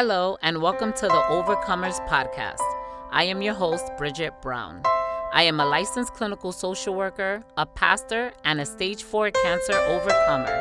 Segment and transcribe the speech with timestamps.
[0.00, 2.62] Hello, and welcome to the Overcomers Podcast.
[3.10, 4.80] I am your host, Bridget Brown.
[5.32, 10.54] I am a licensed clinical social worker, a pastor, and a stage 4 cancer overcomer.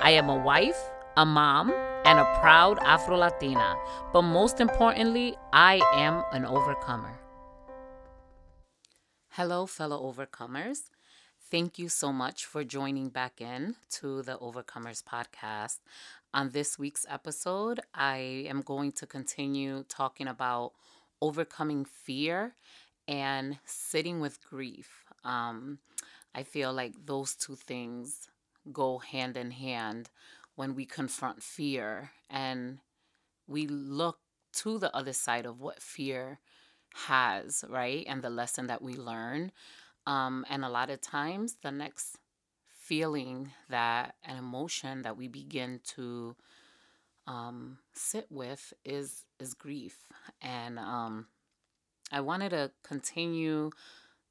[0.00, 0.80] I am a wife,
[1.16, 1.72] a mom,
[2.04, 3.74] and a proud Afro Latina.
[4.12, 7.18] But most importantly, I am an overcomer.
[9.30, 10.82] Hello, fellow overcomers.
[11.50, 15.78] Thank you so much for joining back in to the Overcomers podcast.
[16.34, 20.72] On this week's episode, I am going to continue talking about
[21.22, 22.56] overcoming fear
[23.06, 25.04] and sitting with grief.
[25.22, 25.78] Um,
[26.34, 28.30] I feel like those two things
[28.72, 30.10] go hand in hand
[30.56, 32.80] when we confront fear and
[33.46, 34.18] we look
[34.54, 36.40] to the other side of what fear
[37.06, 38.04] has, right?
[38.08, 39.52] And the lesson that we learn.
[40.04, 42.18] Um, and a lot of times, the next
[42.84, 46.36] feeling that an emotion that we begin to
[47.26, 49.96] um, sit with is is grief,
[50.42, 51.26] and um,
[52.12, 53.70] I wanted to continue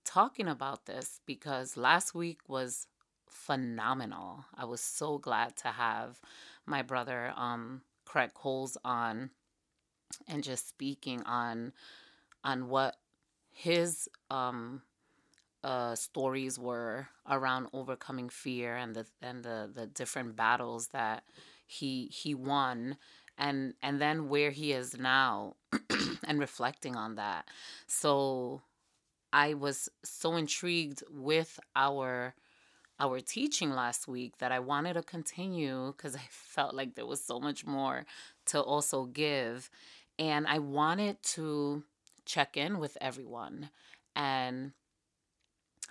[0.06, 2.88] talking about this because last week was
[3.28, 4.46] phenomenal.
[4.56, 6.22] I was so glad to have
[6.68, 9.32] my brother um, Craig Coles on
[10.28, 11.74] and just speaking on
[12.44, 12.98] on what
[13.52, 14.84] his um,
[15.64, 21.24] uh, stories were around overcoming fear and the and the the different battles that
[21.66, 22.98] he he won
[23.38, 25.56] and and then where he is now
[26.28, 27.48] and reflecting on that.
[27.88, 28.62] So
[29.34, 32.36] i was so intrigued with our
[33.00, 37.22] our teaching last week that i wanted to continue because i felt like there was
[37.22, 38.06] so much more
[38.46, 39.70] to also give
[40.20, 41.84] and i wanted to
[42.26, 43.70] check in with everyone
[44.16, 44.72] and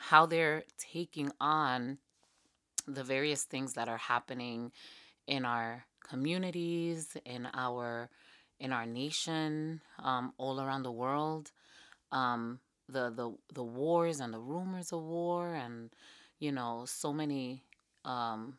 [0.03, 1.99] how they're taking on
[2.89, 4.73] the various things that are happening
[5.29, 8.11] in our communities, in our
[8.59, 11.53] in our nation, um, all around the world,
[12.11, 15.91] um, the the the wars and the rumors of war, and
[16.41, 17.63] you know, so many,
[18.05, 18.55] um,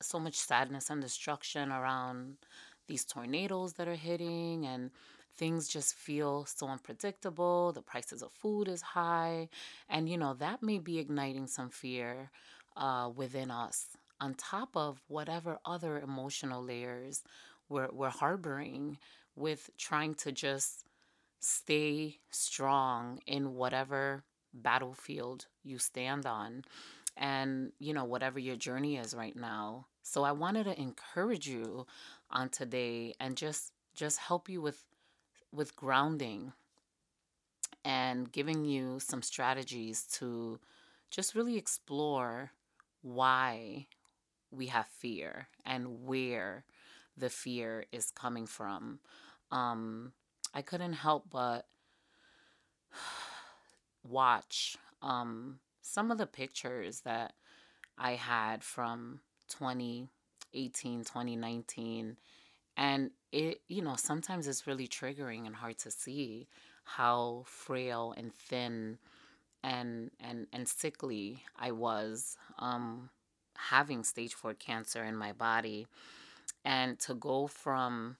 [0.00, 2.36] so much sadness and destruction around
[2.88, 4.90] these tornadoes that are hitting, and
[5.36, 7.72] things just feel so unpredictable.
[7.72, 9.48] The prices of food is high.
[9.88, 12.30] And, you know, that may be igniting some fear
[12.76, 13.86] uh, within us,
[14.20, 17.22] on top of whatever other emotional layers
[17.68, 18.98] we're, we're harboring
[19.36, 20.84] with trying to just
[21.40, 26.64] stay strong in whatever battlefield you stand on
[27.16, 31.86] and you know whatever your journey is right now so i wanted to encourage you
[32.30, 34.84] on today and just just help you with
[35.52, 36.52] with grounding
[37.84, 40.58] and giving you some strategies to
[41.10, 42.52] just really explore
[43.02, 43.86] why
[44.50, 46.64] we have fear and where
[47.16, 49.00] the fear is coming from.
[49.50, 50.12] Um,
[50.54, 51.66] I couldn't help but
[54.08, 57.34] watch um, some of the pictures that
[57.98, 62.16] I had from 2018, 2019
[62.80, 66.48] and it, you know, sometimes it's really triggering and hard to see
[66.84, 68.98] how frail and thin
[69.64, 73.10] and and and sickly I was um
[73.56, 75.88] having stage 4 cancer in my body.
[76.64, 78.18] And to go from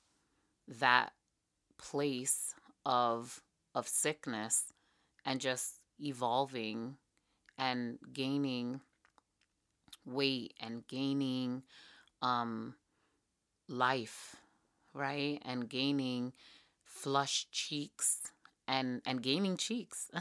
[0.69, 1.13] that
[1.79, 2.55] place
[2.87, 3.43] of
[3.75, 4.73] of sickness
[5.27, 6.97] and just evolving
[7.59, 8.83] and gaining
[10.05, 11.63] weight and gaining
[12.23, 12.75] um
[13.69, 14.37] life
[14.95, 15.41] right?
[15.45, 16.33] And gaining
[16.85, 18.33] flushed cheeks
[18.69, 20.11] and and gaining cheeks.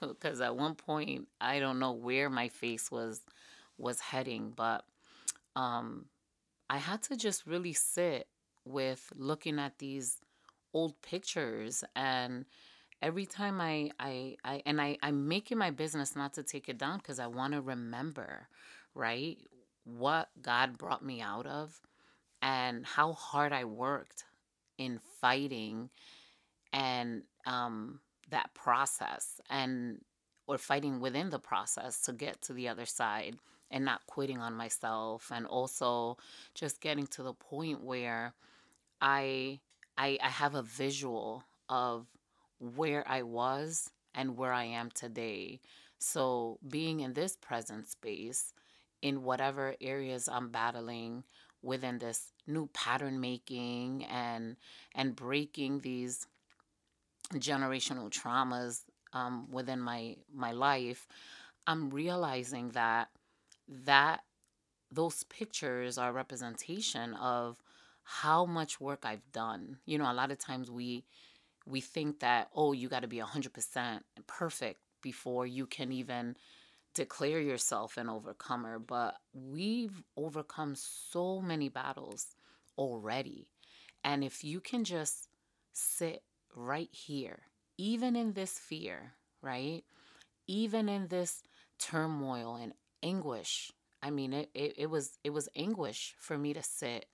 [0.00, 3.20] Because at one point I don't know where my face was
[3.78, 4.84] was heading, but
[5.56, 6.06] um
[6.70, 8.28] I had to just really sit
[8.64, 10.18] with looking at these
[10.74, 11.84] old pictures.
[11.96, 12.44] And
[13.00, 16.78] every time I, I, I and I, I'm making my business not to take it
[16.78, 18.48] down because I want to remember,
[18.94, 19.38] right,
[19.84, 21.80] what God brought me out of
[22.42, 24.24] and how hard I worked
[24.76, 25.90] in fighting
[26.72, 30.00] and um, that process and
[30.46, 33.36] or fighting within the process to get to the other side
[33.70, 36.16] and not quitting on myself and also
[36.54, 38.34] just getting to the point where
[39.00, 39.60] I
[39.96, 42.06] I, I have a visual of
[42.60, 45.60] where I was and where I am today.
[45.98, 48.52] So being in this present space
[49.02, 51.24] in whatever areas I'm battling
[51.62, 54.56] within this new pattern making and
[54.94, 56.26] and breaking these
[57.34, 58.82] generational traumas
[59.12, 61.06] um, within my my life
[61.66, 63.08] i'm realizing that
[63.68, 64.22] that
[64.90, 67.56] those pictures are representation of
[68.04, 69.78] how much work I've done.
[69.84, 71.04] You know, a lot of times we
[71.66, 76.36] we think that oh, you got to be 100% perfect before you can even
[76.98, 82.34] declare yourself an overcomer, but we've overcome so many battles
[82.76, 83.46] already.
[84.02, 85.28] And if you can just
[85.72, 86.24] sit
[86.56, 87.42] right here,
[87.76, 89.84] even in this fear, right?
[90.48, 91.44] Even in this
[91.78, 93.70] turmoil and anguish.
[94.02, 97.06] I mean, it, it, it was it was anguish for me to sit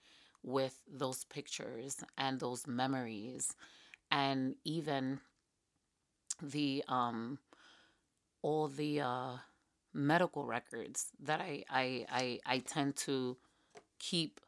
[0.43, 3.55] with those pictures and those memories
[4.11, 5.21] and even
[6.43, 7.39] the um
[8.43, 9.37] all the uh
[9.95, 13.37] medical records that I, I I I tend to
[13.99, 14.41] keep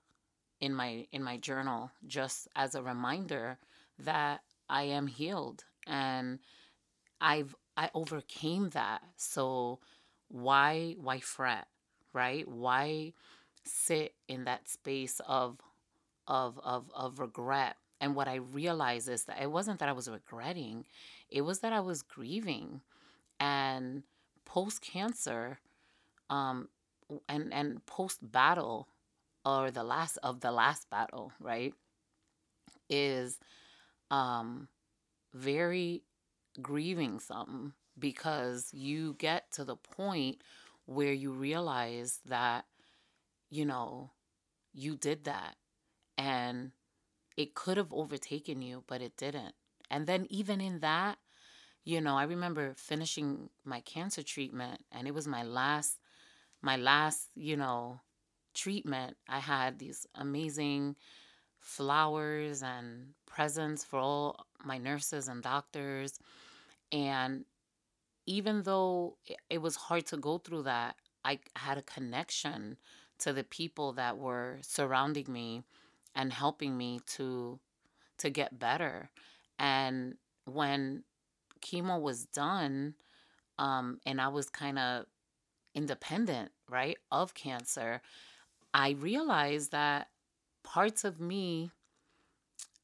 [0.60, 3.58] in my in my journal just as a reminder
[3.98, 6.38] that I am healed and
[7.20, 9.02] I've I overcame that.
[9.16, 9.80] So
[10.28, 11.68] why why fret,
[12.12, 12.46] right?
[12.48, 13.12] Why
[13.64, 15.60] sit in that space of
[16.26, 17.76] of of of regret?
[18.00, 20.84] And what I realized is that it wasn't that I was regretting,
[21.30, 22.82] it was that I was grieving.
[23.40, 24.02] And
[24.46, 25.60] post cancer,
[26.30, 26.68] um,
[27.28, 28.88] and and post battle,
[29.44, 31.74] or the last of the last battle, right,
[32.88, 33.38] is
[34.10, 34.68] um
[35.34, 36.02] very
[36.62, 40.38] grieving something because you get to the point
[40.86, 42.66] where you realize that
[43.50, 44.10] you know
[44.74, 45.56] you did that
[46.18, 46.72] and
[47.36, 49.54] it could have overtaken you but it didn't.
[49.90, 51.18] And then even in that
[51.86, 56.00] you know i remember finishing my cancer treatment and it was my last
[56.62, 58.00] my last you know
[58.54, 59.16] treatment.
[59.28, 60.96] I had these amazing
[61.60, 66.18] flowers and presents for all my nurses and doctors
[66.92, 67.44] and
[68.26, 69.16] even though
[69.50, 72.76] it was hard to go through that i had a connection
[73.18, 75.62] to the people that were surrounding me
[76.14, 77.58] and helping me to
[78.18, 79.10] to get better.
[79.58, 80.16] And
[80.46, 81.04] when
[81.66, 82.94] chemo was done,
[83.58, 85.06] um, and I was kind of
[85.74, 88.00] independent, right, of cancer,
[88.72, 90.08] I realized that
[90.64, 91.70] parts of me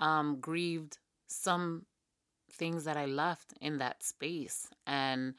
[0.00, 1.86] um, grieved some
[2.50, 4.68] things that I left in that space.
[4.86, 5.34] And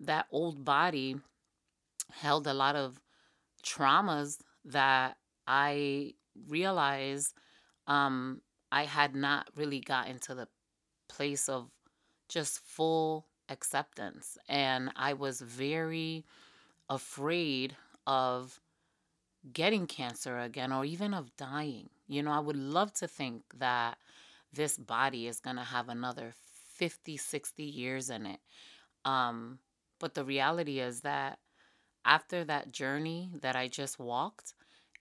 [0.00, 1.16] that old body
[2.12, 3.00] held a lot of
[3.64, 5.16] traumas that
[5.46, 6.14] I
[6.48, 7.34] realized
[7.86, 8.40] um,
[8.72, 10.48] I had not really gotten to the
[11.08, 11.70] place of
[12.30, 14.38] just full acceptance.
[14.48, 16.24] And I was very
[16.88, 18.60] afraid of
[19.52, 21.90] getting cancer again or even of dying.
[22.06, 23.98] You know, I would love to think that
[24.52, 26.32] this body is going to have another
[26.76, 28.40] 50, 60 years in it.
[29.04, 29.58] Um,
[29.98, 31.38] but the reality is that
[32.04, 34.54] after that journey that I just walked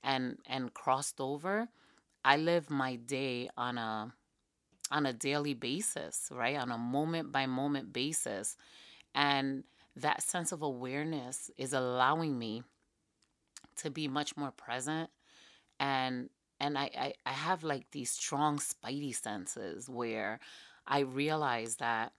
[0.04, 1.70] and and crossed over,
[2.24, 4.14] I live my day on a
[4.92, 6.58] on a daily basis, right?
[6.58, 8.58] On a moment by moment basis.
[9.14, 9.64] And
[9.96, 12.64] that sense of awareness is allowing me
[13.78, 15.10] to be much more present
[15.80, 16.30] and
[16.62, 20.42] and I, I, I have like these strong spidey senses where
[20.86, 22.12] I realize that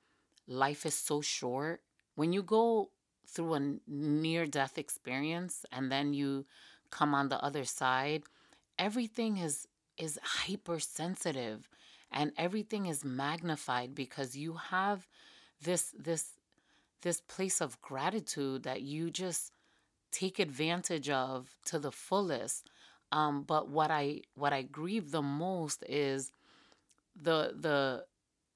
[0.49, 1.83] life is so short.
[2.15, 2.91] When you go
[3.27, 6.47] through a near death experience and then you
[6.91, 8.23] come on the other side,
[8.79, 9.69] everything is
[9.99, 11.69] is hypersensitive
[12.13, 15.07] and everything is magnified because you have
[15.63, 16.33] this this
[17.03, 19.53] this place of gratitude that you just
[20.13, 22.69] take advantage of to the fullest.
[23.13, 26.33] Um, but what i what i grieve the most is
[27.21, 28.05] the the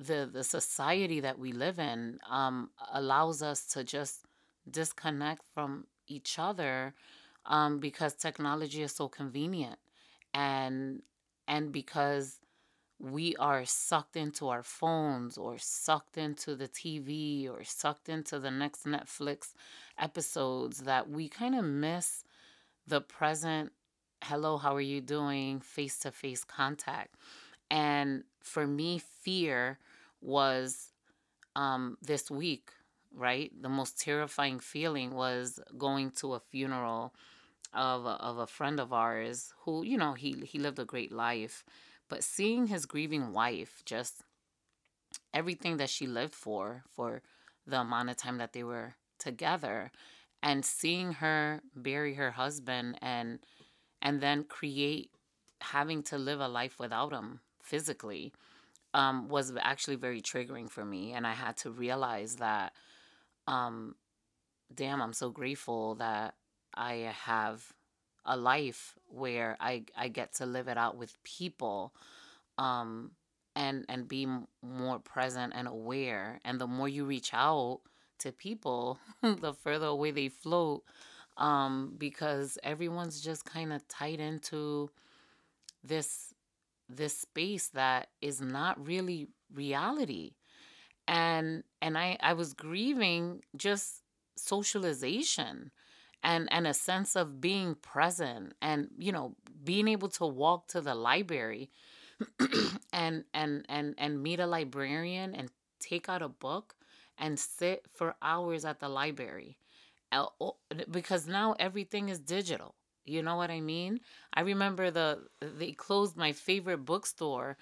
[0.00, 4.25] the the society that we live in um, allows us to just
[4.70, 6.94] disconnect from each other
[7.46, 9.78] um, because technology is so convenient.
[10.32, 11.02] And
[11.46, 12.40] and because
[13.04, 18.50] we are sucked into our phones or sucked into the TV or sucked into the
[18.50, 19.52] next Netflix
[19.99, 22.25] episodes that we kind of miss
[22.87, 23.73] the present
[24.23, 25.61] hello how are you doing?
[25.61, 27.16] face to face contact.
[27.70, 29.78] And for me fear
[30.23, 30.90] was
[31.54, 32.70] um this week
[33.16, 33.52] right?
[33.62, 37.14] The most terrifying feeling was going to a funeral
[37.73, 41.12] of a, of a friend of ours who you know he he lived a great
[41.12, 41.64] life
[42.08, 44.23] but seeing his grieving wife, just
[45.32, 47.23] everything that she lived for, for
[47.66, 49.90] the amount of time that they were together,
[50.42, 53.38] and seeing her bury her husband and
[54.02, 55.11] and then create
[55.62, 58.32] having to live a life without him physically
[58.92, 61.12] um, was actually very triggering for me.
[61.12, 62.75] And I had to realize that,
[63.46, 63.96] um,
[64.73, 66.34] damn, I'm so grateful that
[66.75, 67.73] I have
[68.26, 71.93] a life where I I get to live it out with people
[72.59, 73.12] um
[73.57, 74.26] and and be
[74.62, 76.40] more present and aware.
[76.45, 77.81] And the more you reach out
[78.21, 80.85] to people the further away they float
[81.37, 84.90] um because everyone's just kind of tied into
[85.83, 86.35] this
[86.88, 90.33] this space that is not really reality.
[91.07, 94.02] And and i i was grieving just
[94.37, 95.71] socialization
[96.25, 100.81] and and a sense of being present and you know being able to walk to
[100.81, 101.71] the library
[102.93, 106.75] and and and and meet a librarian and take out a book
[107.19, 109.59] and sit for hours at the library
[110.90, 114.00] because now everything is digital you know what i mean
[114.33, 115.19] i remember the
[115.59, 117.57] they closed my favorite bookstore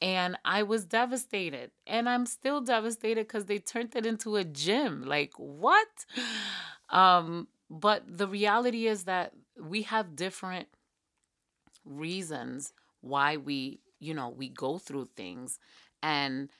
[0.00, 1.70] and I was devastated.
[1.86, 5.04] And I'm still devastated because they turned it into a gym.
[5.06, 5.88] Like, what?
[6.90, 10.68] Um, but the reality is that we have different
[11.86, 15.58] reasons why we, you know, we go through things.
[16.02, 16.50] And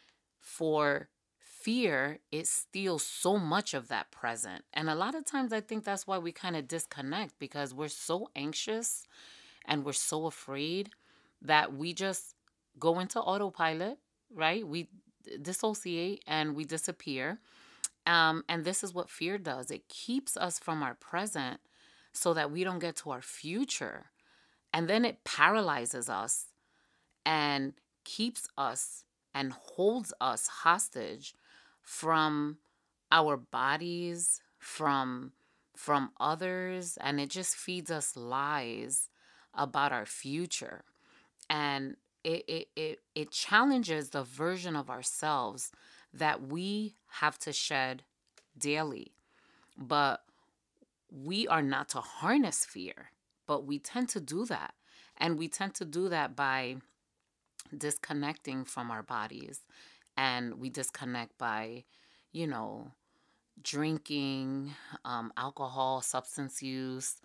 [0.40, 4.64] for fear, it steals so much of that present.
[4.72, 7.88] And a lot of times I think that's why we kind of disconnect because we're
[7.88, 9.04] so anxious
[9.66, 10.90] and we're so afraid
[11.42, 12.34] that we just
[12.78, 13.98] go into autopilot,
[14.34, 14.66] right?
[14.66, 14.88] We
[15.42, 17.38] dissociate and we disappear.
[18.06, 21.60] Um, and this is what fear does it keeps us from our present
[22.12, 24.06] so that we don't get to our future.
[24.72, 26.46] And then it paralyzes us
[27.24, 29.04] and keeps us
[29.34, 31.34] and holds us hostage
[31.80, 32.58] from
[33.10, 35.32] our bodies, from
[35.74, 39.08] from others, and it just feeds us lies
[39.54, 40.84] about our future.
[41.50, 45.72] And it, it, it, it challenges the version of ourselves
[46.12, 48.02] that we have to shed
[48.58, 49.12] daily.
[49.76, 50.22] But
[51.10, 53.10] we are not to harness fear,
[53.46, 54.74] but we tend to do that.
[55.16, 56.76] And we tend to do that by
[57.76, 59.60] disconnecting from our bodies.
[60.16, 61.84] And we disconnect by,
[62.32, 62.92] you know,
[63.62, 67.16] drinking, um, alcohol, substance use,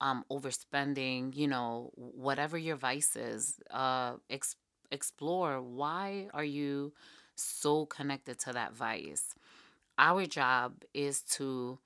[0.00, 4.56] um, overspending, you know, whatever your vice is, uh, ex-
[4.90, 6.92] explore why are you
[7.38, 9.34] so connected to that vice.
[9.98, 11.78] Our job is to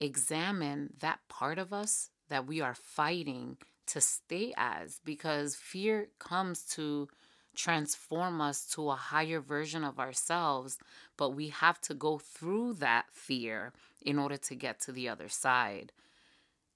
[0.00, 6.62] examine that part of us that we are fighting to stay as because fear comes
[6.62, 7.08] to
[7.54, 10.78] transform us to a higher version of ourselves,
[11.16, 13.72] but we have to go through that fear
[14.02, 15.92] in order to get to the other side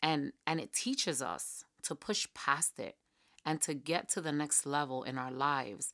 [0.03, 2.97] and and it teaches us to push past it
[3.45, 5.93] and to get to the next level in our lives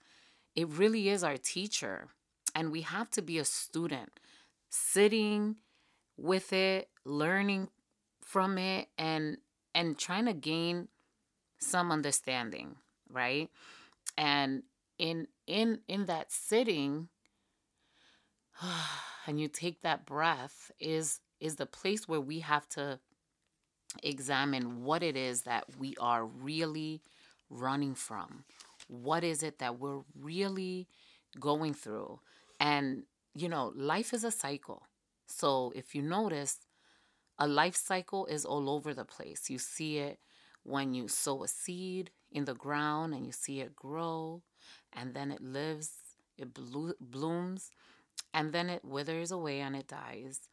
[0.54, 2.08] it really is our teacher
[2.54, 4.20] and we have to be a student
[4.70, 5.56] sitting
[6.16, 7.68] with it learning
[8.20, 9.38] from it and
[9.75, 10.88] and trying to gain
[11.58, 12.76] some understanding
[13.11, 13.50] right
[14.16, 14.62] and
[14.99, 17.08] in in in that sitting
[19.26, 22.99] and you take that breath is is the place where we have to
[24.02, 27.02] examine what it is that we are really
[27.50, 28.44] running from.
[28.88, 30.88] What is it that we're really
[31.38, 32.21] going through?
[32.61, 34.83] And, you know, life is a cycle.
[35.26, 36.59] So if you notice,
[37.38, 39.50] a life cycle is all over the place.
[39.50, 40.19] You see it
[40.62, 44.43] when you sow a seed in the ground and you see it grow,
[44.93, 45.91] and then it lives,
[46.38, 47.71] it blo- blooms,
[48.33, 50.49] and then it withers away and it dies.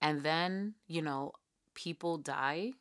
[0.00, 1.32] And then, you know,
[1.74, 2.72] people die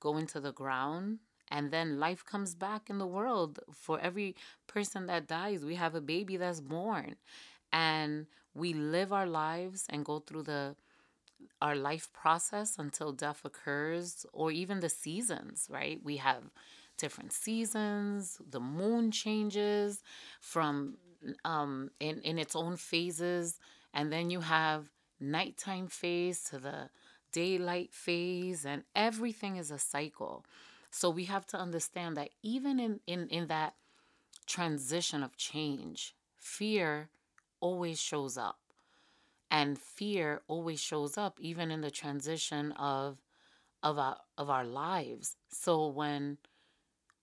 [0.00, 1.18] go into the ground
[1.50, 4.34] and then life comes back in the world for every
[4.66, 7.16] person that dies we have a baby that's born
[7.72, 10.74] and we live our lives and go through the
[11.60, 16.42] our life process until death occurs or even the seasons right we have
[16.96, 20.02] different seasons the moon changes
[20.40, 20.96] from
[21.44, 23.58] um in in its own phases
[23.94, 24.88] and then you have
[25.20, 26.88] nighttime phase to the
[27.32, 30.44] daylight phase, and everything is a cycle.
[30.90, 33.74] So we have to understand that even in, in, in that
[34.46, 37.10] transition of change, fear
[37.60, 38.58] always shows up.
[39.50, 43.18] And fear always shows up even in the transition of
[43.82, 45.36] of our of our lives.
[45.48, 46.38] So when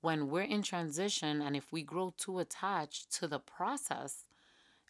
[0.01, 4.25] when we're in transition and if we grow too attached to the process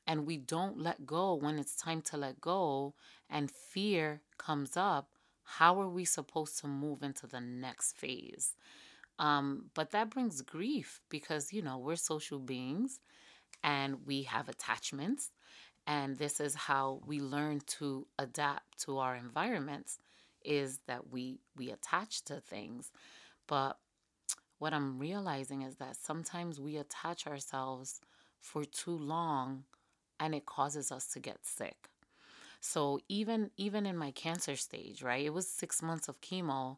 [0.05, 2.93] and we don't let go when it's time to let go
[3.29, 5.09] and fear comes up,
[5.45, 8.55] how are we supposed to move into the next phase?
[9.19, 12.99] Um, but that brings grief because, you know, we're social beings
[13.63, 15.31] and we have attachments.
[15.87, 19.99] And this is how we learn to adapt to our environments
[20.43, 22.91] is that we we attach to things.
[23.47, 23.77] But
[24.59, 28.01] what I'm realizing is that sometimes we attach ourselves
[28.39, 29.63] for too long
[30.19, 31.89] and it causes us to get sick.
[32.71, 35.23] So even even in my cancer stage, right?
[35.25, 36.77] It was 6 months of chemo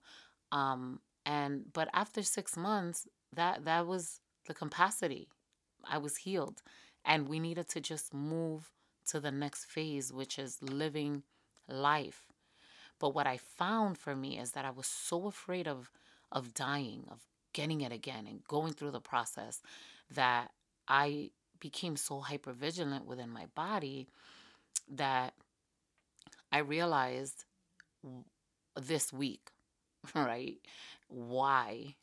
[0.52, 3.08] um and but after 6 months
[3.40, 5.26] that that was the capacity.
[5.96, 6.62] I was healed
[7.06, 8.62] and we needed to just move
[9.12, 11.24] to the next phase which is living
[11.70, 12.22] life.
[13.00, 15.92] But what I found for me is that I was so afraid of
[16.32, 17.20] of dying, of
[17.54, 19.62] getting it again and going through the process
[20.22, 20.52] that
[20.88, 24.00] I became so hyper vigilant within my body
[25.04, 25.34] that
[26.52, 27.46] I realized
[28.76, 29.52] this week,
[30.16, 30.58] right,
[31.08, 31.96] why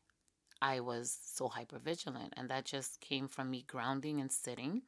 [0.60, 2.34] I was so hyper vigilant.
[2.36, 4.82] And that just came from me grounding and sitting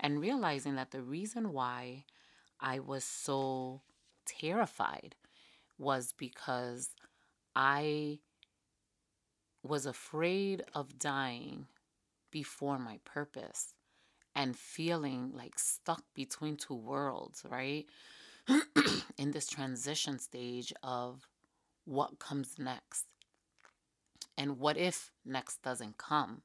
[0.00, 2.04] and realizing that the reason why
[2.60, 3.82] I was so
[4.26, 5.14] terrified
[5.78, 6.90] was because
[7.56, 8.20] I
[9.62, 11.66] was afraid of dying
[12.30, 13.74] before my purpose
[14.34, 17.86] and feeling like stuck between two worlds, right?
[19.18, 21.28] In this transition stage of
[21.84, 23.06] what comes next.
[24.36, 26.42] And what if next doesn't come?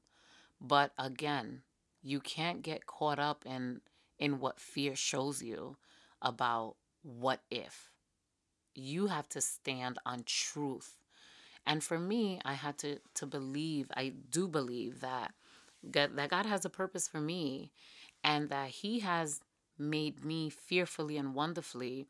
[0.60, 1.62] But again,
[2.02, 3.80] you can't get caught up in
[4.18, 5.76] in what fear shows you
[6.20, 7.90] about what if.
[8.74, 10.98] You have to stand on truth
[11.68, 15.34] and for me, I had to to believe, I do believe that
[15.90, 17.72] God, that God has a purpose for me
[18.24, 19.42] and that he has
[19.78, 22.08] made me fearfully and wonderfully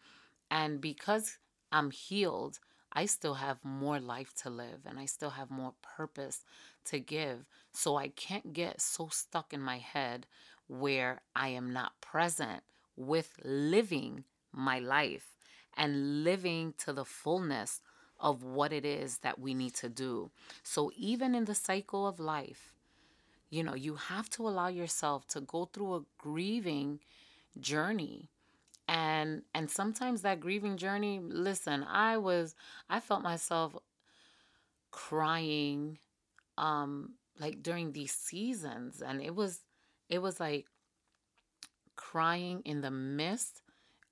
[0.50, 1.38] and because
[1.70, 2.58] I'm healed,
[2.92, 6.44] I still have more life to live and I still have more purpose
[6.87, 7.44] to give.
[7.72, 10.26] So I can't get so stuck in my head
[10.66, 12.62] where I am not present
[12.96, 15.37] with living my life
[15.76, 17.80] and living to the fullness
[18.18, 20.30] of what it is that we need to do.
[20.62, 22.75] So even in the cycle of life,
[23.50, 27.00] you know, you have to allow yourself to go through a grieving
[27.61, 28.31] journey.
[28.88, 32.55] And and sometimes that grieving journey, listen, I was
[32.90, 33.77] I felt myself
[34.90, 35.99] crying
[36.59, 39.61] um like during these seasons and it was
[40.09, 40.66] it was like
[41.97, 43.62] crying in the midst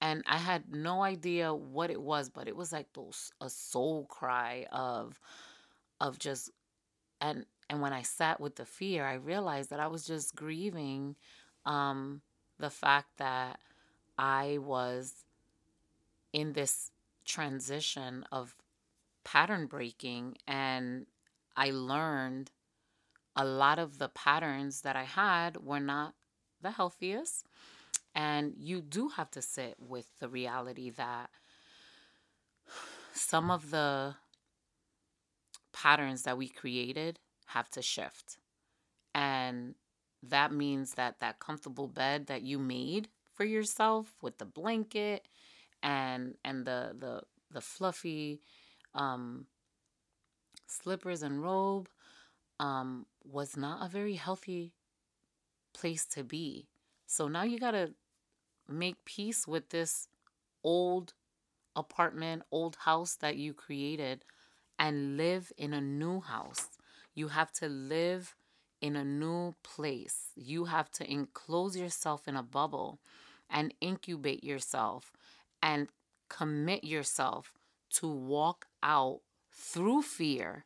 [0.00, 4.04] and I had no idea what it was, but it was like those a soul
[4.06, 5.18] cry of
[6.00, 6.50] of just
[7.20, 11.16] and and when I sat with the fear, I realized that I was just grieving
[11.66, 12.22] um,
[12.58, 13.58] the fact that
[14.18, 15.24] I was
[16.32, 16.90] in this
[17.24, 18.56] transition of
[19.24, 21.06] pattern breaking and
[21.56, 22.50] I learned
[23.34, 26.14] a lot of the patterns that I had were not
[26.62, 27.44] the healthiest
[28.14, 31.28] and you do have to sit with the reality that
[33.12, 34.14] some of the
[35.72, 38.38] patterns that we created have to shift.
[39.14, 39.74] And
[40.30, 45.26] that means that that comfortable bed that you made for yourself with the blanket
[45.82, 48.40] and and the the the fluffy
[48.94, 49.46] um
[50.66, 51.88] slippers and robe
[52.60, 54.72] um was not a very healthy
[55.72, 56.66] place to be.
[57.06, 57.92] So now you got to
[58.68, 60.08] make peace with this
[60.64, 61.14] old
[61.76, 64.24] apartment, old house that you created
[64.78, 66.68] and live in a new house.
[67.14, 68.34] You have to live
[68.80, 70.30] in a new place.
[70.36, 72.98] You have to enclose yourself in a bubble
[73.48, 75.12] and incubate yourself
[75.62, 75.88] and
[76.28, 77.52] commit yourself
[77.90, 79.20] to walk out
[79.52, 80.64] through fear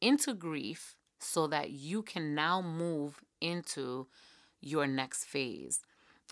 [0.00, 4.06] into grief so that you can now move into
[4.60, 5.80] your next phase.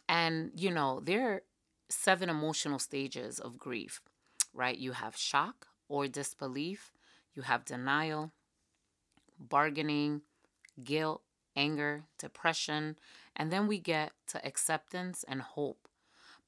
[0.09, 1.43] And, you know, there are
[1.89, 4.01] seven emotional stages of grief,
[4.53, 4.77] right?
[4.77, 6.93] You have shock or disbelief,
[7.35, 8.33] you have denial,
[9.39, 10.23] bargaining,
[10.85, 11.23] guilt,
[11.57, 12.97] anger, depression,
[13.37, 15.89] and then we get to acceptance and hope.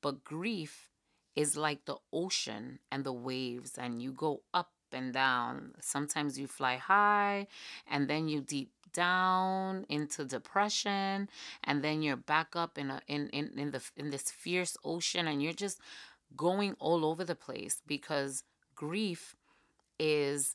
[0.01, 0.91] But grief
[1.35, 5.73] is like the ocean and the waves, and you go up and down.
[5.81, 7.49] Sometimes you fly high
[7.91, 11.29] and then you deep down into depression
[11.65, 15.27] and then you're back up in a in, in, in the in this fierce ocean
[15.27, 15.81] and you're just
[16.37, 18.45] going all over the place because
[18.77, 19.35] grief
[19.99, 20.55] is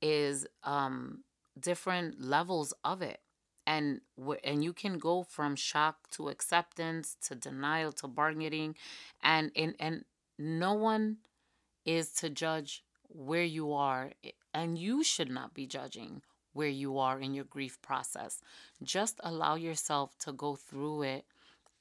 [0.00, 1.24] is um
[1.58, 3.20] different levels of it
[3.66, 4.00] and
[4.44, 8.74] and you can go from shock to acceptance to denial to bargaining
[9.22, 10.04] and and and
[10.38, 11.18] no one
[11.84, 14.12] is to judge where you are,
[14.54, 18.40] and you should not be judging where you are in your grief process.
[18.82, 21.24] Just allow yourself to go through it,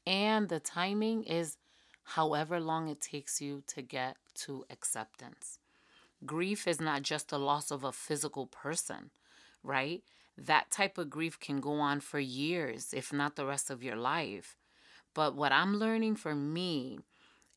[0.06, 1.58] and the timing is
[2.04, 5.60] however long it takes you to get to acceptance.
[6.26, 9.12] grief is not just the loss of a physical person,
[9.64, 10.04] right?
[10.38, 13.96] That type of grief can go on for years, if not the rest of your
[13.96, 14.58] life.
[15.14, 17.00] But what I'm learning for me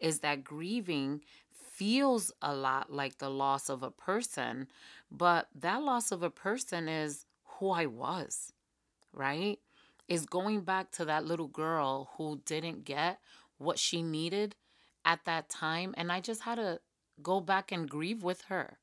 [0.01, 4.69] is that grieving feels a lot like the loss of a person,
[5.11, 8.53] but that loss of a person is who I was,
[9.13, 9.59] right?
[10.09, 13.19] Is going back to that little girl who didn't get
[13.59, 14.57] what she needed
[15.05, 16.81] at that time and I just had to
[17.23, 18.79] go back and grieve with her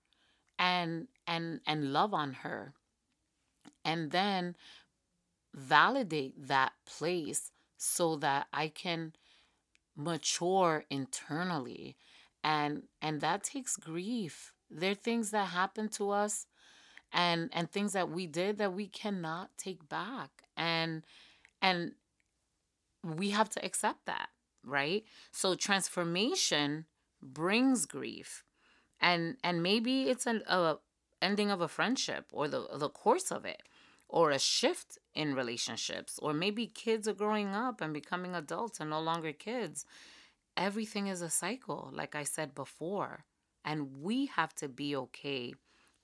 [0.58, 2.74] and and and love on her
[3.84, 4.56] and then
[5.54, 9.14] validate that place so that I can
[9.96, 11.98] mature internally
[12.44, 14.54] and and that takes grief.
[14.70, 16.48] There are things that happen to us
[17.14, 21.04] and and things that we did that we cannot take back and
[21.62, 21.94] and
[23.04, 24.30] we have to accept that
[24.64, 25.04] right?
[25.32, 26.86] So transformation
[27.22, 28.44] brings grief
[29.00, 30.78] and and maybe it's an a
[31.22, 33.64] ending of a friendship or the the course of it
[34.12, 38.90] or a shift in relationships or maybe kids are growing up and becoming adults and
[38.90, 39.86] no longer kids
[40.56, 43.26] everything is a cycle like i said before
[43.66, 45.54] and we have to be okay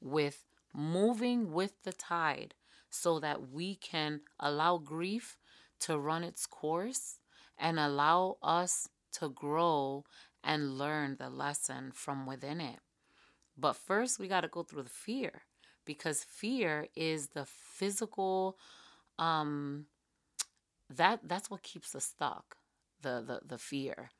[0.01, 2.53] with moving with the tide
[2.89, 5.37] so that we can allow grief
[5.79, 7.19] to run its course
[7.57, 10.03] and allow us to grow
[10.43, 12.79] and learn the lesson from within it.
[13.57, 15.41] But first, we got to go through the fear
[15.87, 18.59] because fear is the physical
[19.19, 19.87] um
[20.89, 22.57] that that's what keeps us stuck
[23.01, 24.11] the the the fear.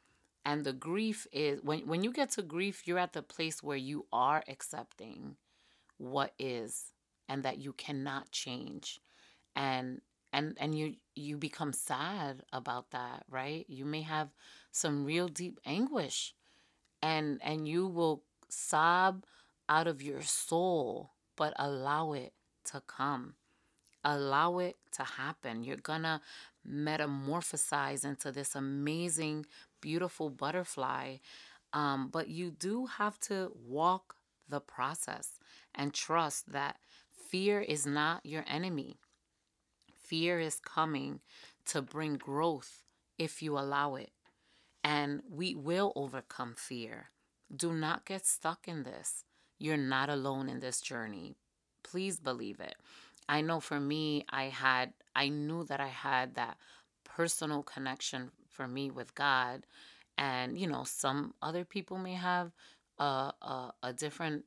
[0.46, 3.78] And the grief is when when you get to grief you're at the place where
[3.78, 5.38] you are accepting
[5.98, 6.94] what is
[7.30, 9.00] and that you cannot change.
[9.56, 10.02] And
[10.34, 13.66] and and you you become sad about that right?
[13.70, 14.30] You may have
[14.72, 16.34] some real deep anguish
[17.02, 19.26] and and you will sob
[19.70, 22.34] out of your soul but allow it
[22.66, 23.36] to come
[24.04, 26.22] allow it to happen you're gonna
[26.70, 29.46] metamorphosize into this amazing
[29.82, 31.16] beautiful butterfly
[31.74, 34.16] um, but you do have to walk
[34.50, 35.40] the process
[35.76, 36.78] and trust that
[37.30, 38.98] fear is not your enemy
[39.98, 41.20] fear is coming
[41.66, 42.84] to bring growth
[43.18, 44.12] if you allow it
[44.88, 47.12] and we will overcome fear.
[47.54, 49.26] Do not get stuck in this.
[49.60, 51.36] You're not alone in this journey.
[51.84, 52.76] Please believe it.
[53.30, 56.58] I know for me, I had, I knew that I had that
[57.04, 59.66] personal connection for me with God.
[60.18, 62.52] And, you know, some other people may have
[63.00, 63.04] a,
[63.42, 64.46] a, a different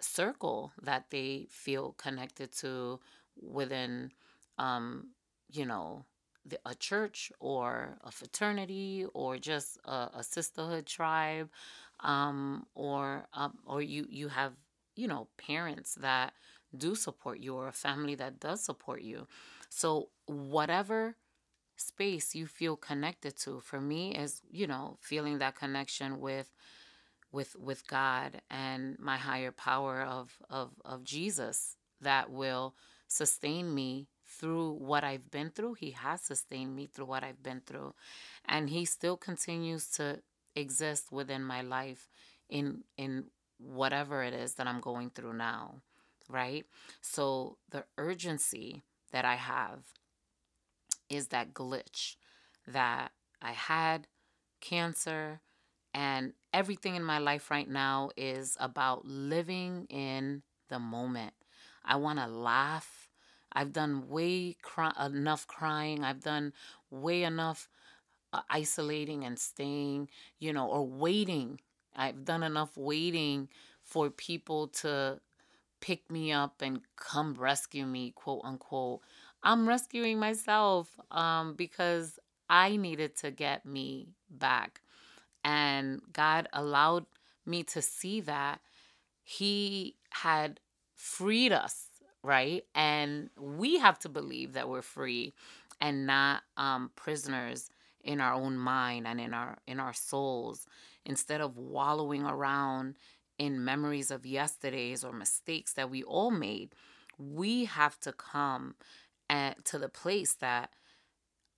[0.00, 3.00] circle that they feel connected to
[3.40, 4.12] within,
[4.58, 5.08] um,
[5.50, 6.04] you know,
[6.44, 11.48] the, a church or a fraternity or just a, a sisterhood tribe
[12.00, 14.52] um, or um, or you you have
[14.94, 16.32] you know parents that
[16.76, 19.26] do support you or a family that does support you
[19.68, 21.16] so whatever
[21.76, 26.52] space you feel connected to for me is you know feeling that connection with
[27.32, 32.74] with with God and my higher power of of of Jesus that will
[33.08, 35.74] sustain me through what I've been through.
[35.74, 37.94] He has sustained me through what I've been through.
[38.44, 40.20] And he still continues to
[40.56, 42.08] exist within my life
[42.48, 43.26] in in
[43.58, 45.82] whatever it is that I'm going through now,
[46.28, 46.66] right?
[47.00, 49.80] So the urgency that I have
[51.08, 52.16] is that glitch
[52.66, 54.06] that I had
[54.60, 55.40] cancer
[55.94, 61.34] and everything in my life right now is about living in the moment.
[61.84, 63.08] I want to laugh
[63.52, 66.04] I've done way cry- enough crying.
[66.04, 66.52] I've done
[66.90, 67.70] way enough
[68.32, 70.08] uh, isolating and staying,
[70.38, 71.60] you know, or waiting.
[71.94, 73.48] I've done enough waiting
[73.82, 75.20] for people to
[75.80, 79.00] pick me up and come rescue me, quote unquote.
[79.42, 82.18] I'm rescuing myself um, because
[82.50, 84.80] I needed to get me back.
[85.44, 87.06] And God allowed
[87.44, 88.60] me to see that
[89.22, 90.60] He had
[90.94, 91.86] freed us
[92.26, 92.64] right?
[92.74, 95.32] And we have to believe that we're free
[95.80, 97.70] and not um, prisoners
[98.06, 100.66] in our own mind and in our in our souls
[101.04, 102.96] instead of wallowing around
[103.38, 106.74] in memories of yesterdays or mistakes that we all made
[107.18, 108.74] we have to come
[109.30, 110.70] at, to the place that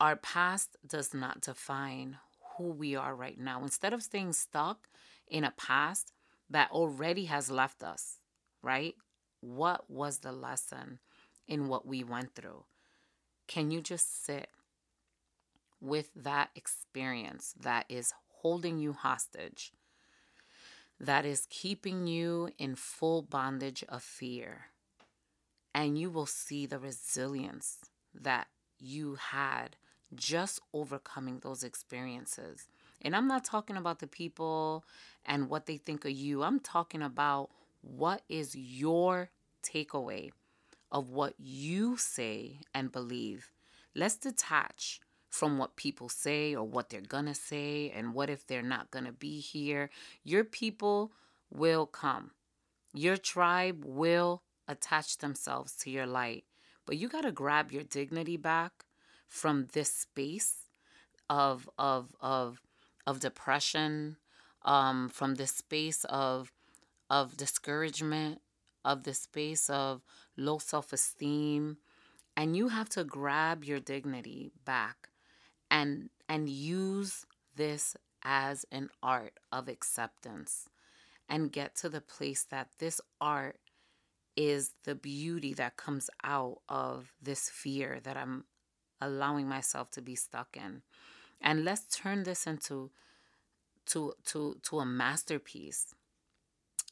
[0.00, 2.16] our past does not define
[2.56, 4.88] who we are right now instead of staying stuck
[5.28, 6.12] in a past
[6.50, 8.18] that already has left us
[8.62, 8.94] right
[9.40, 10.98] what was the lesson
[11.46, 12.64] in what we went through?
[13.46, 14.48] Can you just sit
[15.80, 19.72] with that experience that is holding you hostage
[21.00, 24.66] that is keeping you in full bondage of fear.
[25.74, 27.78] And you will see the resilience
[28.14, 29.76] that you had
[30.14, 32.66] just overcoming those experiences.
[33.02, 34.84] And I'm not talking about the people
[35.24, 36.42] and what they think of you.
[36.42, 37.50] I'm talking about
[37.82, 39.30] what is your
[39.62, 40.30] takeaway
[40.90, 43.52] of what you say and believe.
[43.94, 45.00] Let's detach
[45.38, 49.12] from what people say or what they're gonna say and what if they're not gonna
[49.12, 49.88] be here.
[50.24, 51.12] Your people
[51.48, 52.32] will come,
[52.92, 56.44] your tribe will attach themselves to your light.
[56.86, 58.84] But you gotta grab your dignity back
[59.28, 60.64] from this space
[61.30, 62.60] of of of
[63.06, 64.16] of depression,
[64.64, 66.52] um, from this space of
[67.08, 68.40] of discouragement,
[68.84, 70.02] of the space of
[70.36, 71.76] low self esteem,
[72.36, 75.07] and you have to grab your dignity back
[75.70, 77.24] and and use
[77.56, 80.68] this as an art of acceptance
[81.28, 83.58] and get to the place that this art
[84.36, 88.44] is the beauty that comes out of this fear that I'm
[89.00, 90.82] allowing myself to be stuck in.
[91.40, 92.90] And let's turn this into
[93.86, 95.94] to to to a masterpiece.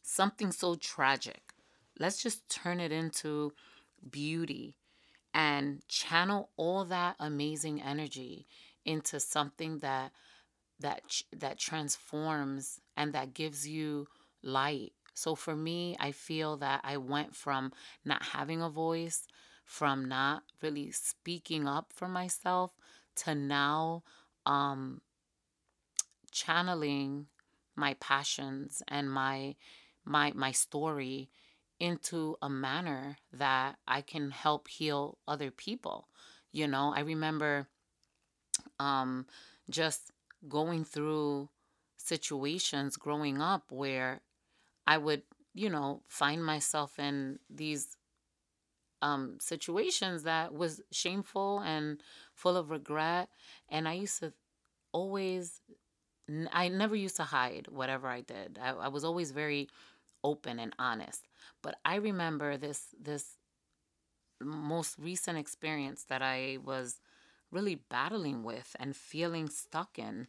[0.03, 1.53] Something so tragic.
[1.99, 3.53] Let's just turn it into
[4.11, 4.77] beauty
[5.33, 8.47] and channel all that amazing energy
[8.87, 10.13] into something that
[10.81, 11.03] that
[11.37, 14.07] that transforms and that gives you
[14.43, 14.93] light.
[15.15, 17.73] So for me, I feel that I went from
[18.05, 19.27] not having a voice,
[19.65, 22.73] from not really speaking up for myself
[23.17, 24.03] to now
[24.47, 25.01] um
[26.31, 27.27] channeling
[27.75, 29.57] my passions and my
[30.05, 31.31] my my story
[31.79, 36.09] into a manner that I can help heal other people.
[36.53, 37.69] You know, I remember
[38.79, 39.27] um,
[39.71, 40.13] just
[40.49, 41.49] going through
[41.97, 44.21] situations growing up where
[44.87, 45.23] I would,
[45.55, 47.97] you know, find myself in these
[49.03, 52.03] um, situations that was shameful and
[52.35, 53.29] full of regret.
[53.69, 54.33] And I used to
[54.93, 55.61] always,
[56.53, 58.59] I never used to hide whatever I did.
[58.63, 59.69] I, I was always very
[60.25, 61.25] open and honest.
[61.63, 63.37] But I remember this this
[64.41, 67.01] most recent experience that I was
[67.57, 70.27] really battling with and feeling stuck in.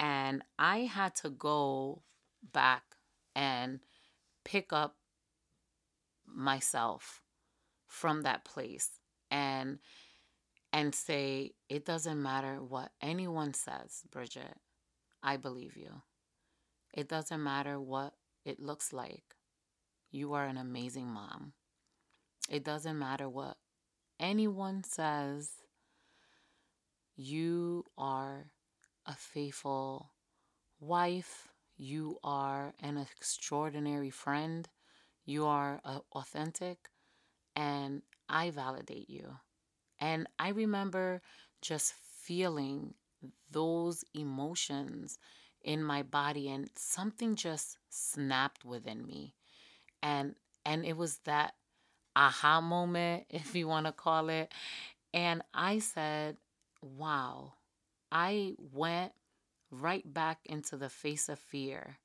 [0.00, 2.02] And I had to go
[2.52, 2.82] back
[3.36, 3.78] and
[4.44, 4.96] pick up
[6.26, 7.22] myself
[7.86, 8.90] from that place
[9.30, 9.78] and
[10.72, 14.56] and say it doesn't matter what anyone says bridget.
[15.22, 16.02] I believe you.
[16.92, 19.36] It doesn't matter what it looks like.
[20.10, 21.52] You are an amazing mom.
[22.50, 23.56] It doesn't matter what
[24.18, 25.50] anyone says
[27.16, 28.46] you are
[29.06, 30.10] a faithful
[30.80, 31.48] wife.
[31.76, 34.68] You are an extraordinary friend.
[35.24, 35.80] You are
[36.12, 36.90] authentic.
[37.56, 39.36] And I validate you.
[40.00, 41.22] And I remember
[41.62, 42.94] just feeling
[43.50, 45.18] those emotions
[45.62, 49.34] in my body and something just snapped within me.
[50.02, 51.54] And and it was that
[52.16, 54.52] aha moment if you want to call it.
[55.12, 56.36] And I said,
[56.84, 57.54] wow,
[58.12, 59.12] I went
[59.70, 61.96] right back into the face of fear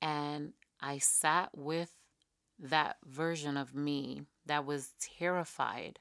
[0.00, 1.90] and I sat with
[2.58, 5.98] that version of me that was terrified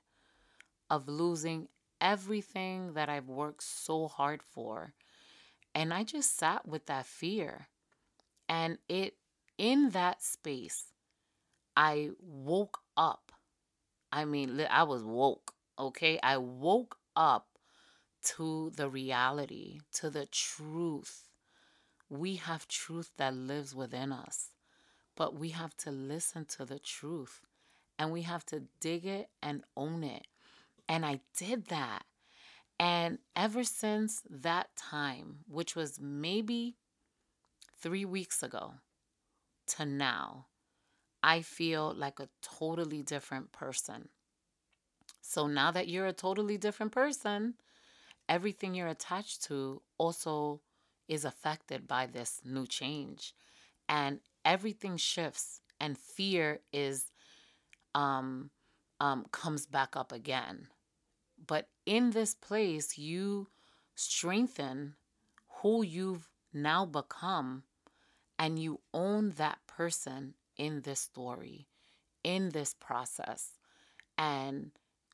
[0.90, 1.68] of losing
[2.00, 4.94] everything that I've worked so hard for.
[5.76, 7.68] And I just sat with that fear.
[8.50, 9.16] And it,
[9.58, 10.86] in that space,
[11.78, 13.32] I woke up.
[14.12, 16.20] I mean, I was woke, okay?
[16.22, 17.51] I woke up
[18.24, 21.30] to the reality, to the truth.
[22.10, 24.50] We have truth that lives within us,
[25.16, 27.42] but we have to listen to the truth
[27.98, 30.28] and we have to dig it and own it.
[30.90, 32.04] And I did that.
[32.80, 36.76] And ever since that time, which was maybe
[37.80, 38.74] three weeks ago
[39.68, 40.48] to now,
[41.24, 44.10] I feel like a totally different person.
[45.22, 47.54] So now that you're a totally different person,
[48.32, 50.62] everything you're attached to also
[51.10, 53.36] is affected by this new change.
[53.90, 57.12] And everything shifts and fear is
[57.94, 58.50] um,
[59.02, 60.68] um, comes back up again.
[61.46, 63.50] But in this place you
[63.96, 64.96] strengthen
[65.62, 67.64] who you've now become
[68.40, 71.68] and you own that person in this story
[72.24, 73.58] in this process.
[74.18, 74.72] And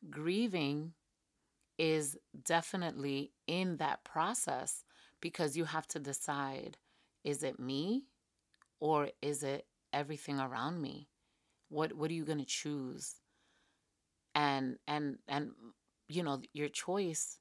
[0.10, 0.94] grieving
[1.78, 4.84] is definitely in that process
[5.22, 6.78] because you have to decide
[7.24, 8.06] is it me
[8.80, 11.10] or is it everything around me?
[11.70, 13.16] What what are you going to choose?
[14.36, 15.52] And and and
[16.08, 17.40] you know, your choice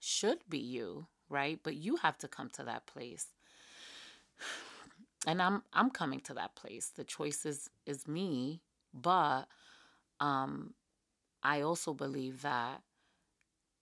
[0.00, 1.60] should be you, right?
[1.62, 3.26] But you have to come to that place.
[5.24, 6.88] And I'm I'm coming to that place.
[6.88, 8.60] The choice is is me,
[8.92, 9.44] but
[10.20, 10.74] um
[11.42, 12.82] I also believe that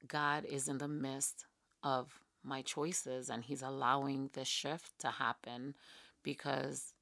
[0.06, 1.46] God is in the midst
[1.82, 5.74] of my choices and he's allowing this shift to happen
[6.22, 6.94] because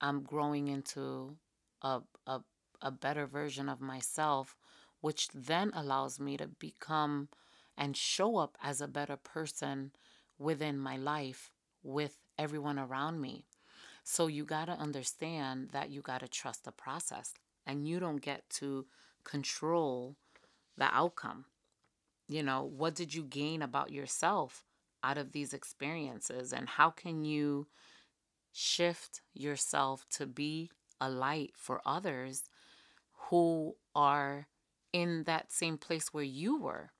[0.00, 1.36] I'm growing into
[1.82, 2.40] a, a,
[2.80, 4.56] a better version of myself,
[5.00, 7.28] which then allows me to become
[7.76, 9.92] and show up as a better person
[10.38, 11.50] within my life
[11.82, 13.46] with everyone around me.
[14.04, 17.34] So you got to understand that you got to trust the process
[17.66, 18.86] and you don't get to
[19.24, 20.16] control
[20.76, 21.46] the outcome.
[22.28, 24.64] You know, what did you gain about yourself
[25.02, 26.52] out of these experiences?
[26.52, 27.66] And how can you
[28.52, 32.44] shift yourself to be a light for others
[33.28, 34.48] who are
[34.92, 36.90] in that same place where you were?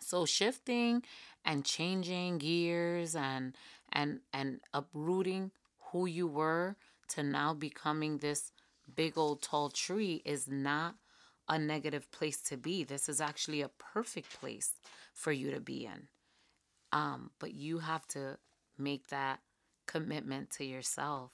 [0.00, 1.02] So shifting
[1.44, 3.56] and changing gears and
[3.92, 5.50] and and uprooting
[5.90, 6.76] who you were
[7.08, 8.52] to now becoming this
[8.94, 10.96] big old tall tree is not
[11.48, 12.84] a negative place to be.
[12.84, 14.72] This is actually a perfect place
[15.14, 16.08] for you to be in.
[16.92, 18.38] Um, but you have to
[18.76, 19.40] make that
[19.86, 21.32] commitment to yourself.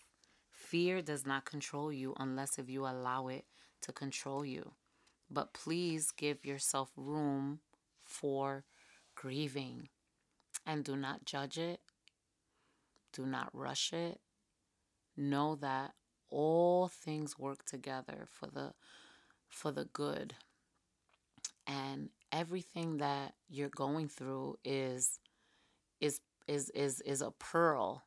[0.50, 3.44] Fear does not control you unless if you allow it
[3.83, 4.72] to control you.
[5.31, 7.61] But please give yourself room
[8.00, 8.64] for
[9.14, 9.88] grieving
[10.66, 11.81] and do not judge it.
[13.12, 14.20] Do not rush it.
[15.16, 15.92] Know that
[16.31, 18.72] all things work together for the
[19.54, 20.34] for the good.
[21.66, 25.20] And everything that you're going through is
[26.00, 28.02] is is is is a pearl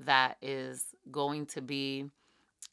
[0.00, 2.04] that is going to be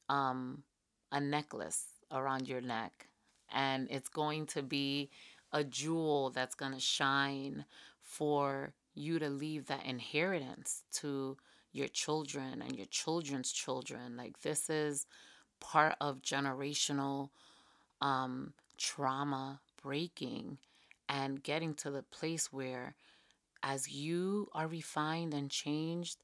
[0.10, 0.64] um,
[1.12, 3.08] a necklace around your neck
[3.54, 5.10] and it's going to be
[5.52, 7.66] a jewel that's going to shine
[8.02, 11.38] for you to leave that inheritance to
[11.72, 15.06] your children and your children's children like this is
[15.60, 17.30] part of generational
[18.06, 20.60] um, trauma breaking
[21.10, 22.96] and getting to the place where,
[23.64, 26.18] as you are refined and changed,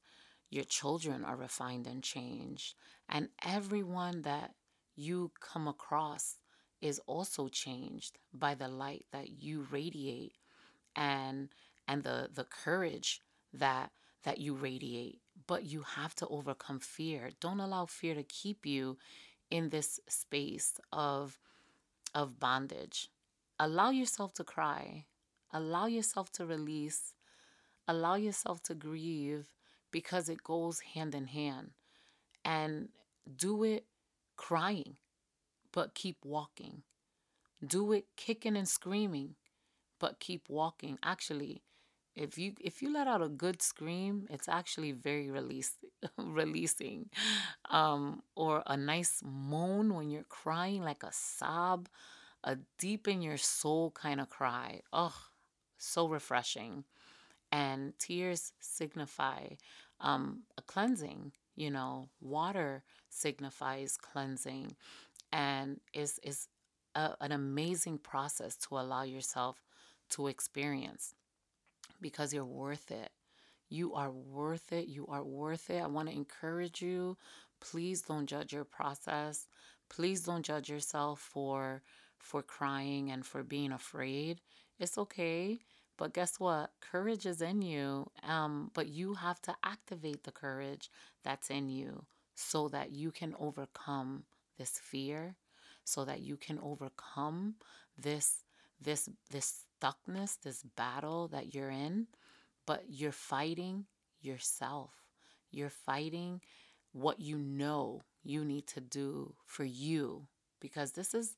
[0.48, 2.74] your children are refined and changed.
[3.08, 4.52] And everyone that
[4.94, 6.36] you come across
[6.80, 10.34] is also changed by the light that you radiate
[10.94, 11.48] and
[11.88, 13.20] and the the courage
[13.52, 13.90] that
[14.24, 18.98] that you radiate but you have to overcome fear don't allow fear to keep you
[19.50, 21.38] in this space of
[22.14, 23.08] of bondage.
[23.58, 25.06] Allow yourself to cry.
[25.52, 27.14] Allow yourself to release.
[27.86, 29.48] Allow yourself to grieve
[29.90, 31.70] because it goes hand in hand.
[32.44, 32.88] And
[33.36, 33.86] do it
[34.36, 34.96] crying,
[35.72, 36.82] but keep walking.
[37.64, 39.36] Do it kicking and screaming,
[40.00, 40.98] but keep walking.
[41.02, 41.62] Actually,
[42.14, 45.72] if you if you let out a good scream, it's actually very release,
[46.18, 47.08] releasing.
[47.70, 51.88] Um, or a nice moan when you're crying, like a sob
[52.44, 54.80] a deep in your soul kind of cry.
[54.92, 55.14] Oh,
[55.78, 56.84] so refreshing.
[57.52, 59.46] And tears signify
[60.00, 61.32] um, a cleansing.
[61.56, 64.74] You know, water signifies cleansing,
[65.32, 66.48] and is is
[66.94, 69.62] a, an amazing process to allow yourself
[70.10, 71.14] to experience
[72.02, 73.10] because you're worth it.
[73.68, 74.88] You are worth it.
[74.88, 75.82] You are worth it.
[75.82, 77.16] I want to encourage you.
[77.60, 79.46] Please don't judge your process.
[79.88, 81.82] Please don't judge yourself for
[82.18, 84.40] for crying and for being afraid.
[84.78, 85.60] It's okay.
[85.96, 86.70] But guess what?
[86.80, 88.10] Courage is in you.
[88.22, 90.90] Um, but you have to activate the courage
[91.24, 94.24] that's in you so that you can overcome
[94.58, 95.36] this fear,
[95.84, 97.54] so that you can overcome
[97.96, 98.44] this
[98.80, 102.06] this this stuckness, this battle that you're in.
[102.66, 103.86] But you're fighting
[104.20, 104.92] yourself.
[105.50, 106.40] You're fighting
[106.92, 110.26] what you know you need to do for you
[110.60, 111.36] because this is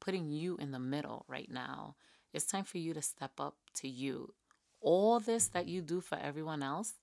[0.00, 1.94] putting you in the middle right now.
[2.32, 4.34] It's time for you to step up to you.
[4.80, 6.94] All this that you do for everyone else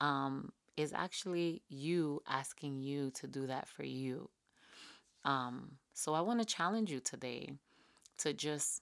[0.00, 4.30] um, is actually you asking you to do that for you.
[5.24, 7.52] Um, so I want to challenge you today
[8.18, 8.80] to just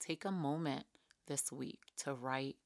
[0.00, 0.86] take a moment
[1.26, 2.56] this week to write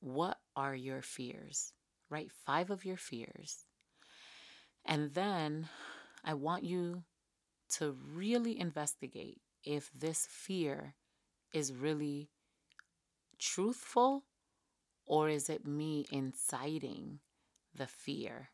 [0.00, 1.72] what are your fears?
[2.10, 3.64] Write five of your fears.
[4.84, 5.68] And then
[6.24, 7.02] I want you
[7.70, 10.94] to really investigate if this fear
[11.52, 12.30] is really
[13.38, 14.24] truthful
[15.04, 17.20] or is it me inciting
[17.74, 18.50] the fear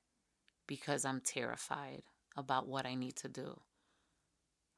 [0.66, 2.02] because I'm terrified
[2.36, 3.60] about what I need to do.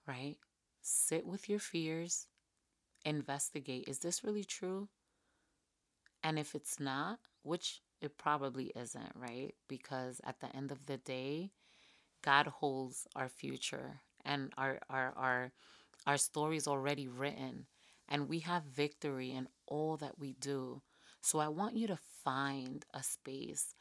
[0.06, 0.36] Right?
[0.82, 2.26] Sit with your fears,
[3.06, 4.88] investigate is this really true?
[6.22, 9.54] And if it's not, which it probably isn't, right?
[9.68, 11.52] Because at the end of the day,
[12.22, 15.52] God holds our future and our our our
[16.06, 17.66] our story is already written
[18.08, 20.82] and we have victory in all that we do.
[21.20, 23.74] So I want you to find a space,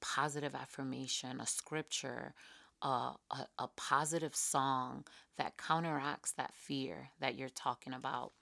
[0.00, 2.34] positive affirmation, a scripture,
[2.82, 5.04] uh, a, a positive song
[5.38, 8.32] that counteracts that fear that you're talking about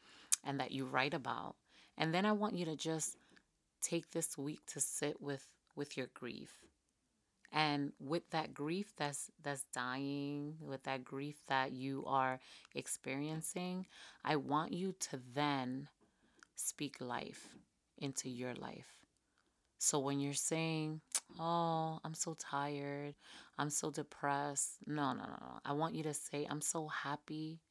[0.45, 1.57] and that you write about.
[1.97, 3.16] And then I want you to just
[3.80, 6.53] take this week to sit with with your grief.
[7.53, 12.38] And with that grief that's that's dying, with that grief that you are
[12.74, 13.86] experiencing,
[14.24, 15.88] I want you to then
[16.57, 17.49] speak life
[17.99, 19.01] into your life.
[19.78, 21.01] So when you're saying,
[21.38, 23.14] "Oh, I'm so tired.
[23.59, 25.61] I'm so depressed." No, no, no, no.
[25.64, 27.62] I want you to say, "I'm so happy.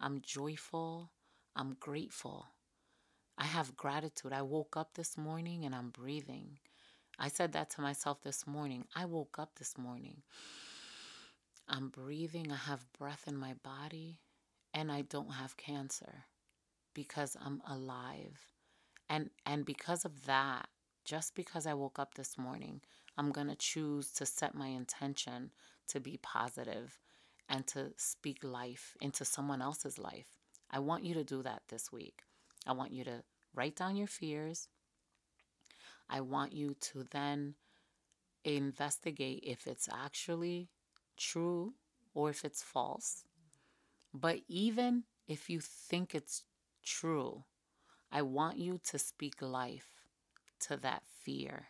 [0.00, 1.10] I'm joyful.
[1.54, 2.46] I'm grateful.
[3.36, 4.32] I have gratitude.
[4.32, 6.58] I woke up this morning and I'm breathing.
[7.18, 8.86] I said that to myself this morning.
[8.94, 10.22] I woke up this morning.
[11.68, 12.50] I'm breathing.
[12.50, 14.20] I have breath in my body
[14.74, 16.24] and I don't have cancer
[16.94, 18.48] because I'm alive.
[19.08, 20.68] And and because of that,
[21.04, 22.80] just because I woke up this morning,
[23.18, 25.50] I'm going to choose to set my intention
[25.88, 26.98] to be positive
[27.48, 30.41] and to speak life into someone else's life.
[30.72, 32.22] I want you to do that this week.
[32.66, 33.22] I want you to
[33.54, 34.68] write down your fears.
[36.08, 37.54] I want you to then
[38.44, 40.68] investigate if it's actually
[41.16, 41.74] true
[42.14, 43.24] or if it's false.
[44.14, 46.42] But even if you think it's
[46.84, 47.44] true,
[48.10, 49.88] I want you to speak life
[50.60, 51.68] to that fear.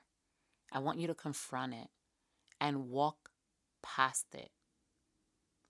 [0.73, 1.89] I want you to confront it
[2.61, 3.31] and walk
[3.83, 4.51] past it.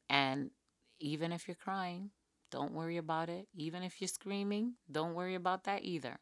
[0.08, 0.50] And
[0.98, 2.10] even if you're crying,
[2.52, 3.48] don't worry about it.
[3.54, 6.18] Even if you're screaming, don't worry about that either.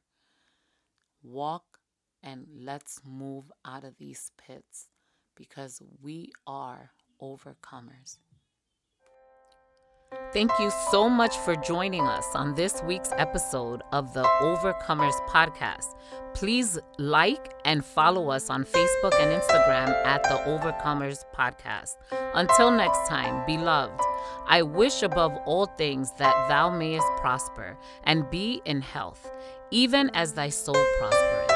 [1.22, 1.80] Walk
[2.22, 4.88] and let's move out of these pits
[5.36, 8.18] because we are overcomers.
[10.32, 15.96] Thank you so much for joining us on this week's episode of the Overcomers Podcast.
[16.34, 21.96] Please like and follow us on Facebook and Instagram at the Overcomers Podcast.
[22.34, 24.00] Until next time, beloved,
[24.50, 29.30] I wish above all things that thou mayest prosper and be in health,
[29.70, 31.52] even as thy soul prospereth.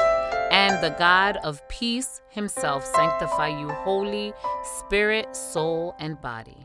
[0.49, 4.31] And the God of peace himself sanctify you wholly,
[4.63, 6.64] spirit, soul, and body.